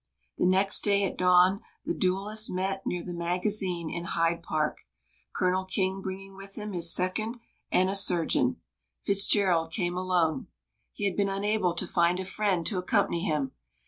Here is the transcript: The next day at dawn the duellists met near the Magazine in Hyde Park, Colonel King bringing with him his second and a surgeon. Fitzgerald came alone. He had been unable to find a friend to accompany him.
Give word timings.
The 0.39 0.47
next 0.47 0.83
day 0.83 1.03
at 1.03 1.15
dawn 1.15 1.61
the 1.85 1.93
duellists 1.93 2.49
met 2.49 2.87
near 2.87 3.03
the 3.03 3.13
Magazine 3.13 3.87
in 3.91 4.03
Hyde 4.05 4.41
Park, 4.41 4.79
Colonel 5.31 5.63
King 5.63 6.01
bringing 6.01 6.35
with 6.35 6.55
him 6.55 6.73
his 6.73 6.91
second 6.91 7.39
and 7.71 7.87
a 7.87 7.93
surgeon. 7.95 8.59
Fitzgerald 9.03 9.71
came 9.71 9.95
alone. 9.95 10.47
He 10.91 11.05
had 11.05 11.15
been 11.15 11.29
unable 11.29 11.75
to 11.75 11.85
find 11.85 12.19
a 12.19 12.25
friend 12.25 12.65
to 12.65 12.79
accompany 12.79 13.21
him. 13.25 13.51